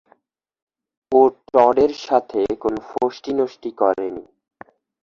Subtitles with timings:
[1.11, 1.19] ও
[1.47, 4.25] টডের সাথে কোনো ফষ্টিনষ্টি করেনি।